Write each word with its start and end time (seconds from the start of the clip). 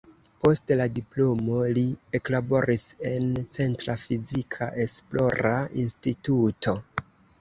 Post 0.43 0.71
la 0.77 0.85
diplomo 0.93 1.59
li 1.77 1.83
eklaboris 2.19 2.85
en 3.11 3.29
"Centra 3.57 3.99
Fizika 4.07 4.71
Esplora 4.87 5.55
Instituto". 5.85 6.79